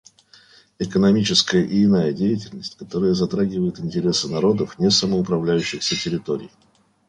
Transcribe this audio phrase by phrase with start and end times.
[0.79, 6.49] Экономическая и иная деятельность, которая затрагивает интересы народов несамоуправляющихся территорий.